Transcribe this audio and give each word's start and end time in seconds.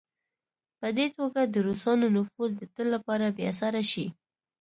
په 0.79 0.87
دې 0.97 1.07
توګه 1.17 1.41
د 1.53 1.55
روسانو 1.67 2.05
نفوذ 2.17 2.49
د 2.57 2.61
تل 2.75 2.87
لپاره 2.95 3.25
بې 3.35 3.43
اثره 3.51 3.83
شي. 3.91 4.05